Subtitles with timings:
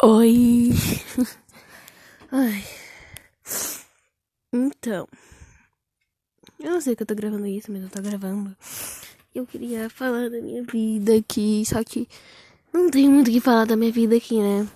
[0.00, 0.70] Oi.
[2.30, 2.64] Ai.
[4.52, 5.08] Então.
[6.60, 8.56] Eu não sei que eu tô gravando isso, mas eu tô gravando.
[9.34, 12.08] Eu queria falar da minha vida aqui, só que
[12.72, 14.68] não tem muito o que falar da minha vida aqui, né?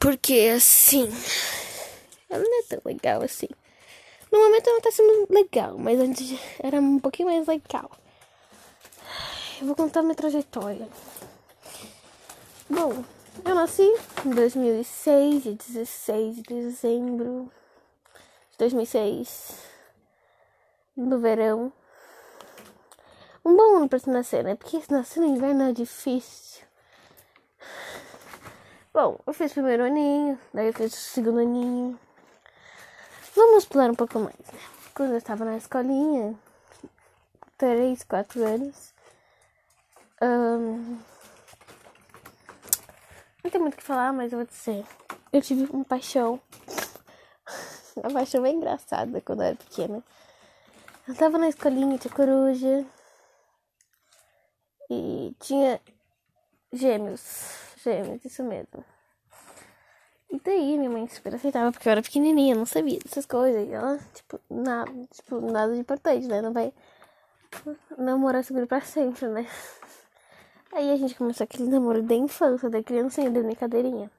[0.00, 1.08] Porque assim.
[2.28, 3.48] Ela não é tão legal assim.
[4.32, 7.88] No momento ela tá sendo legal, mas antes era um pouquinho mais legal.
[9.60, 10.88] Eu vou contar minha trajetória.
[12.68, 13.04] Bom,
[13.44, 13.82] eu nasci
[14.24, 17.50] em 2006, dia 16 de dezembro
[18.52, 19.56] de 2006,
[20.96, 21.72] no verão.
[23.44, 24.54] Um bom ano pra se nascer, né?
[24.54, 26.62] Porque se nascer no inverno é difícil.
[28.92, 31.98] Bom, eu fiz o primeiro aninho, daí eu fiz o segundo aninho.
[33.34, 34.60] Vamos pular um pouco mais, né?
[34.94, 36.38] Quando eu estava na escolinha,
[37.56, 38.92] 3, 4 anos.
[40.20, 40.98] Um,
[43.50, 44.84] não tem muito o que falar, mas eu vou dizer.
[45.32, 46.40] Eu tive uma paixão.
[47.96, 50.02] Uma paixão bem engraçada quando eu era pequena.
[51.08, 52.86] Eu tava na escolinha, tinha coruja.
[54.88, 55.80] E tinha
[56.72, 57.74] gêmeos.
[57.82, 58.84] Gêmeos, isso mesmo.
[60.30, 63.68] E daí minha mãe super aceitava, porque eu era pequenininha, não sabia dessas coisas.
[63.68, 66.40] E ela, tipo, nada, tipo, nada de importante, né?
[66.40, 66.72] Não vai
[67.98, 69.46] namorar seguro pra sempre, né?
[70.72, 74.10] Aí a gente começou aquele namoro da infância, da criancinha, da brincadeirinha.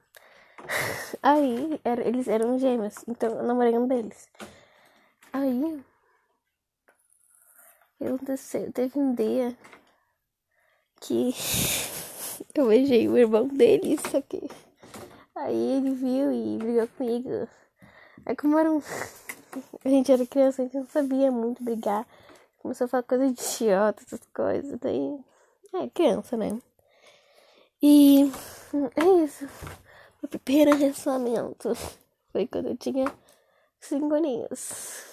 [1.22, 4.28] Aí era, eles eram gêmeos, então eu namorei um deles.
[5.32, 5.82] Aí
[8.00, 9.56] aconteceu, teve um dia
[11.00, 11.32] que
[12.54, 14.50] eu beijei o irmão dele, aqui.
[15.34, 17.48] Aí ele viu e brigou comigo.
[18.26, 18.82] Aí como era um...
[19.84, 22.06] A gente era criança, a gente não sabia muito brigar.
[22.58, 24.78] Começou a falar coisa de idiota, essas coisas.
[24.80, 25.18] Daí
[25.74, 26.58] é, criança, né?
[27.82, 28.30] E
[28.96, 29.48] é isso.
[30.22, 31.72] O primeiro relacionamento
[32.30, 33.06] foi quando eu tinha
[33.80, 35.04] cinco aninhos.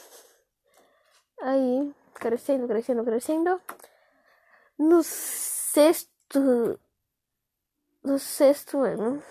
[1.42, 3.62] Aí, crescendo, crescendo, crescendo.
[4.78, 6.80] No sexto.
[8.04, 9.22] No sexto ano,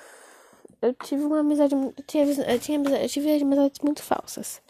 [0.83, 1.75] eu tive uma amizade.
[1.75, 4.63] Eu, tinha, eu, tinha, eu tive amizades muito falsas.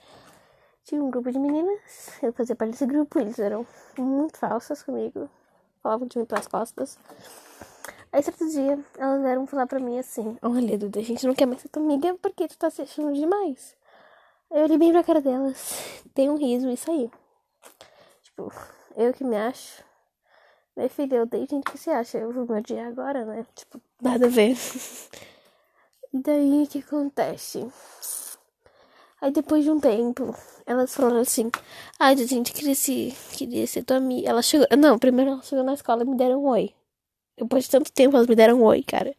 [0.84, 3.66] Tinha um grupo de meninas, eu fazia parte desse grupo, eles eram
[3.98, 5.28] muito falsas comigo
[5.82, 6.98] falavam de mim pelas costas.
[8.12, 11.46] Aí certo dia, elas vieram falar pra mim assim: Olha, Duda, a gente não quer
[11.46, 13.76] mais ser tua amiga porque tu tá se achando demais.
[14.50, 17.10] Aí eu olhei bem pra cara delas, dei um riso e saí.
[18.22, 18.52] Tipo,
[18.96, 19.84] eu que me acho.
[20.76, 22.18] Meu filho, eu dei gente que se acha.
[22.18, 23.44] Eu vou me odiar agora, né?
[23.54, 24.56] Tipo, nada a ver.
[26.14, 27.68] daí, o que acontece?
[29.20, 30.34] Aí depois de um tempo,
[30.64, 31.50] elas falaram assim:
[31.98, 34.28] Ai, gente queria, se, queria ser tua amiga.
[34.28, 34.66] Ela chegou.
[34.78, 36.72] Não, primeiro ela chegou na escola e me deram um oi.
[37.36, 39.08] Depois de tanto tempo, elas me deram um oi, cara.
[39.10, 39.16] Eu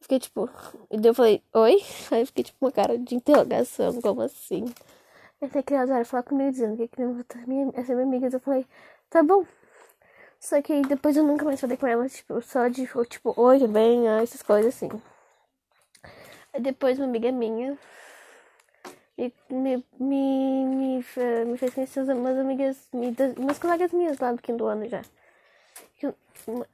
[0.00, 0.48] fiquei tipo.
[0.90, 1.82] E daí eu falei: Oi?
[2.10, 4.64] Aí eu fiquei tipo uma cara de interrogação, como assim?
[5.42, 8.28] Até que elas vieram falar comigo dizendo que queriam minha, ser minha amiga.
[8.32, 8.66] Eu falei:
[9.10, 9.44] Tá bom.
[10.40, 13.72] Só que depois eu nunca mais falei com elas, tipo, só de, tipo, oi, tudo
[13.72, 14.06] bem?
[14.08, 14.88] Essas coisas assim.
[16.54, 17.76] Aí depois uma amiga minha
[19.18, 21.04] e me, me, me,
[21.46, 22.88] me fez conhecer umas amigas,
[23.38, 25.02] umas colegas minhas lá do quinto ano já.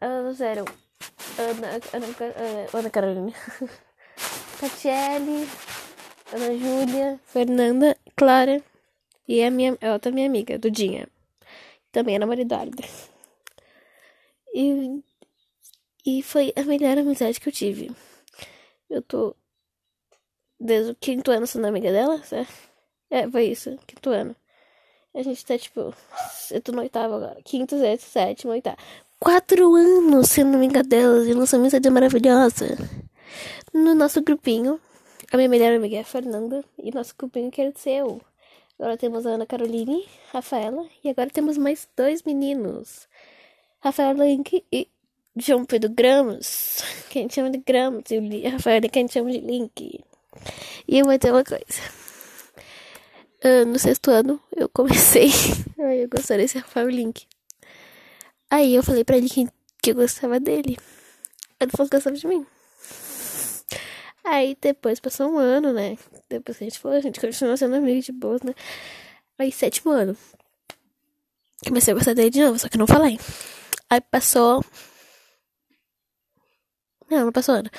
[0.00, 0.64] Elas eram
[1.38, 3.32] Ana, Ana, Ana Carolina,
[4.60, 5.48] Tatiele,
[6.32, 8.62] Ana Júlia, Fernanda, Clara
[9.26, 11.08] e a minha a outra minha amiga, Dudinha.
[11.92, 12.82] Também é namorada.
[14.54, 15.02] E,
[16.04, 17.90] e foi a melhor amizade que eu tive.
[18.90, 19.36] Eu tô
[20.62, 22.52] desde o quinto ano sendo amiga dela, certo?
[23.10, 24.34] É, foi isso, quinto ano.
[25.14, 25.94] A gente tá, tipo,
[26.50, 27.38] eu tô no oitavo agora.
[27.44, 28.76] Quinto, sexto, sétimo, oitavo.
[29.20, 32.78] Quatro anos sendo amiga delas e nossa amizade maravilhosa.
[33.72, 34.80] No nosso grupinho,
[35.30, 38.20] a minha melhor amiga é a Fernanda e nosso grupinho quer ser eu.
[38.78, 43.06] Agora temos a Ana Caroline, Rafaela e agora temos mais dois meninos.
[43.80, 44.88] Rafael Link e
[45.36, 49.12] João Pedro Gramos, que a gente chama de Gramos, e o Rafael que a gente
[49.12, 50.00] chama de Link.
[50.86, 51.64] E eu vou ter uma coisa.
[53.44, 55.30] Uh, no sexto ano, eu comecei.
[55.78, 57.26] Ai, eu gostaria de ser Rafael Link.
[58.50, 59.48] Aí eu falei pra ele que,
[59.82, 60.76] que eu gostava dele.
[61.60, 62.46] Ele falou que gostava de mim.
[64.24, 65.98] Aí depois passou um ano, né?
[66.28, 68.54] Depois que a gente falou, a gente continuou sendo amigo de boas, né?
[69.38, 70.16] Aí sétimo ano.
[71.66, 73.18] Comecei a gostar dele de novo, só que não falei.
[73.90, 74.64] Aí passou.
[77.10, 77.70] Não, não passou ano.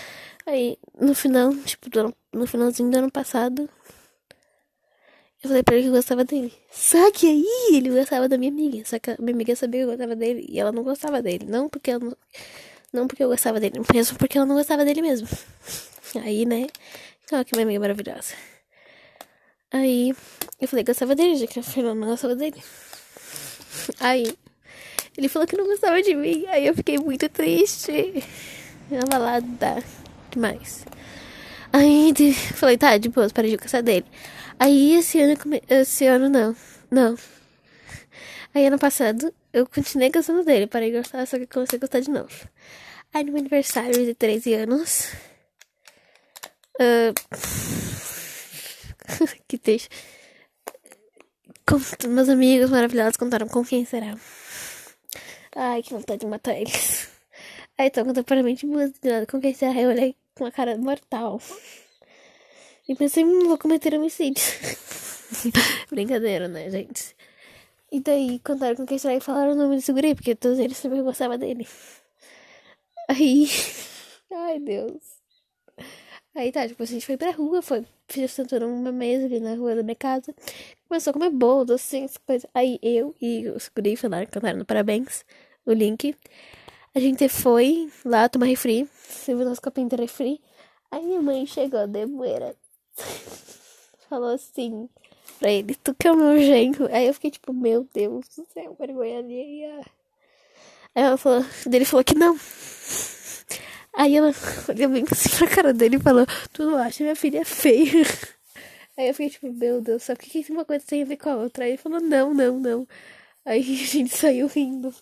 [0.46, 3.70] Aí, no final, tipo, ano, no finalzinho do ano passado,
[5.42, 6.54] eu falei pra ele que eu gostava dele.
[6.72, 8.84] Só que aí ele gostava da minha amiga.
[8.86, 11.46] Só que a minha amiga sabia que eu gostava dele e ela não gostava dele.
[11.46, 12.18] Não porque eu não,
[12.94, 15.28] não porque eu gostava dele, mesmo porque ela não gostava dele mesmo.
[16.24, 16.68] Aí, né?
[17.32, 18.36] Olha que minha amiga maravilhosa.
[19.72, 20.14] Aí,
[20.62, 22.62] eu falei que gostava dele, já que a Fernanda não gostava dele.
[24.00, 24.38] Aí,
[25.18, 26.46] ele falou que não gostava de mim.
[26.48, 28.24] Aí eu fiquei muito triste.
[29.02, 30.03] Abalada
[30.34, 30.86] demais.
[31.72, 32.14] Aí
[32.54, 34.06] falei, tá, de boa, parei de gostar dele.
[34.60, 35.36] Aí esse ano,
[35.70, 36.56] esse ano não,
[36.92, 37.18] não.
[38.54, 42.00] Aí ano passado eu continuei gostando dele, parei de gostar, só que comecei a gostar
[42.00, 42.50] de novo.
[43.14, 45.12] Aí no meu aniversário de 13 anos.
[46.80, 47.14] Uh,
[49.48, 49.90] que triste.
[52.08, 54.16] meus amigos maravilhosos contaram com quem será.
[55.56, 57.10] Ai, que vontade de matar eles.
[57.78, 59.80] Aí tô contemporaneamente emocionada com quem será.
[59.80, 61.40] Eu olhei com uma cara mortal.
[62.88, 64.44] E pensei, hum, vou cometer homicídio.
[65.90, 67.16] Brincadeira, né, gente?
[67.92, 70.82] E daí contaram com quem será e falaram o nome do segurei, porque todos eles
[70.82, 71.68] também gostavam dele.
[73.08, 73.48] Aí.
[74.32, 75.22] Ai, Deus.
[76.36, 77.86] Aí tá, tipo, a gente foi pra rua, foi,
[78.28, 80.34] sentou numa mesa ali na rua da minha casa.
[80.88, 82.50] Começou a comer bolo, assim, coisas.
[82.54, 85.24] Aí eu e os guri falaram, cantaram parabéns,
[85.66, 86.16] o link.
[86.96, 90.40] A gente foi lá tomar refri, serviu nosso copinho de refri.
[90.92, 92.56] Aí minha mãe chegou, Demoeira.
[94.08, 94.88] Falou assim
[95.40, 96.88] pra ele, tu que é o meu genro.
[96.94, 99.80] Aí eu fiquei tipo, meu Deus do céu, vergonha alheia.
[100.94, 102.38] Aí ela falou, ele falou que não.
[103.94, 104.32] Aí ela
[104.70, 108.04] olhou bem assim pra cara dele e falou, tu não acha minha filha feia?
[108.96, 111.38] Aí eu fiquei tipo, meu Deus, só que uma coisa tem a ver com a
[111.38, 111.64] outra?
[111.64, 112.88] Aí ele falou, não, não, não.
[113.44, 114.94] Aí a gente saiu rindo.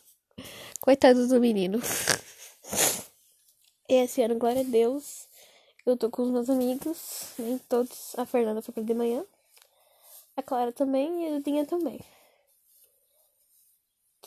[0.81, 1.79] Coitado do menino.
[3.87, 5.27] Esse ano, glória a Deus,
[5.85, 8.15] eu tô com os meus amigos, nem todos.
[8.17, 9.23] A Fernanda foi pra de manhã.
[10.35, 11.99] A Clara também e a Dudinha também.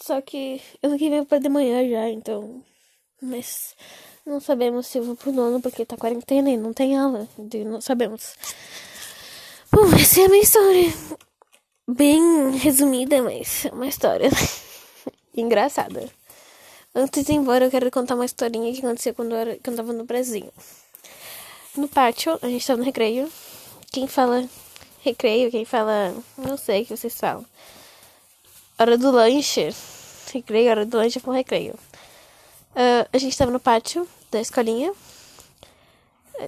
[0.00, 2.62] Só que eu não queria pra de manhã já, então.
[3.20, 3.74] Mas
[4.24, 7.26] não sabemos se eu vou pro nono porque tá quarentena e não tem aula.
[7.66, 8.36] Não sabemos.
[9.72, 10.92] Bom, essa é a minha história.
[11.88, 14.30] Bem resumida, mas é uma história
[15.34, 16.08] engraçada.
[16.94, 19.79] Antes de ir embora, eu quero contar uma historinha que aconteceu quando eu, era, quando
[19.79, 20.52] eu tava no Brasil.
[21.76, 23.29] No pátio, a gente tava no recreio.
[23.91, 24.49] Quem fala
[25.02, 26.14] recreio, quem fala.
[26.38, 27.44] Não sei o que vocês falam.
[28.79, 29.75] Hora do lanche.
[30.32, 31.75] Recreio, hora do lanche, foi recreio.
[32.75, 34.93] Uh, a gente tava no pátio da escolinha.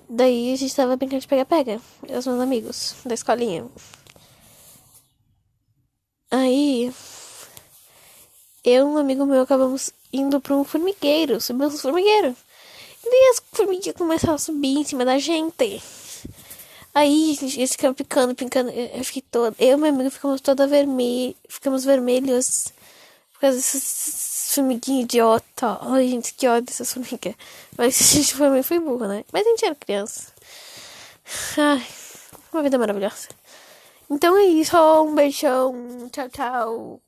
[0.08, 1.80] Daí a gente tava brincando de pega-pega.
[2.08, 3.66] Eu os meus amigos da escolinha.
[6.30, 6.92] Aí.
[8.66, 11.40] Eu e um amigo meu acabamos indo pra um formigueiro.
[11.40, 12.34] Subimos no formigueiro.
[13.04, 15.80] E daí as formiguinhas começaram a subir em cima da gente.
[16.92, 18.70] Aí eles ficam picando, picando.
[18.70, 19.54] Eu fiquei toda.
[19.60, 21.32] Eu e meu amigo ficamos toda vermelha.
[21.48, 22.72] Ficamos vermelhos.
[23.34, 25.78] Por causa desses formiguinha idiota.
[25.82, 27.36] Ai, gente, que ódio dessas formigas.
[27.78, 29.24] Mas a gente foi, foi burro, né?
[29.32, 30.32] Mas a gente era criança.
[31.56, 31.86] Ai,
[32.52, 33.28] uma vida maravilhosa.
[34.10, 34.76] Então é isso.
[34.76, 36.10] Um beijão.
[36.10, 37.00] Tchau, tchau.